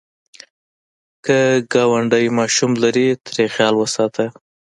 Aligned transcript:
که 1.25 1.37
ګاونډی 1.73 2.25
ماشوم 2.37 2.71
لري، 2.83 3.07
ترې 3.25 3.45
خیال 3.55 3.73
وساته 3.77 4.25